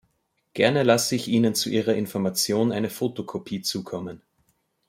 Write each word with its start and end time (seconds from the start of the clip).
Gerne 0.55 0.81
lasse 0.81 1.13
ich 1.15 1.27
Ihnen 1.27 1.53
zu 1.53 1.69
Ihrer 1.69 1.93
Information 1.93 2.71
eine 2.71 2.89
Fotokopie 2.89 3.61
zukommen. 3.61 4.23